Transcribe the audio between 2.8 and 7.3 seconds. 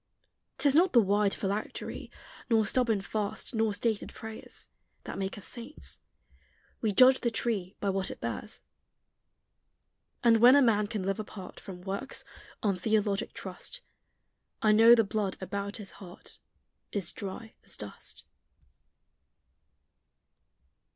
fast, nor stated prayers, That make us saints: we judge the